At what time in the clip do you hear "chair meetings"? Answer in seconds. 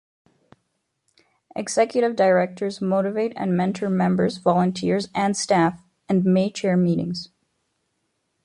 6.49-7.29